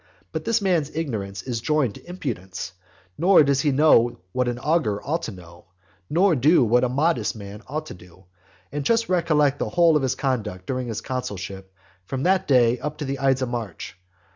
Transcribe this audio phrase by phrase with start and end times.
[0.31, 2.71] But this man's ignorance is joined to impudence,
[3.19, 5.65] nor does he know what an augur ought to know,
[6.09, 8.25] nor do what a modest man ought to do.
[8.71, 11.71] And just recollect the whole of his conduct during his consulship
[12.07, 13.95] from that day up to the ides of March.